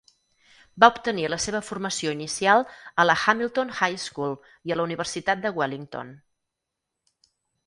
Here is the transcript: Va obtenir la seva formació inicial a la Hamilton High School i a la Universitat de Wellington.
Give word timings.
Va 0.83 0.87
obtenir 0.93 1.25
la 1.33 1.37
seva 1.43 1.59
formació 1.67 2.13
inicial 2.17 2.65
a 3.03 3.05
la 3.09 3.17
Hamilton 3.27 3.75
High 3.81 4.01
School 4.07 4.35
i 4.71 4.75
a 4.77 4.79
la 4.81 4.87
Universitat 4.89 5.45
de 5.45 5.53
Wellington. 5.61 6.11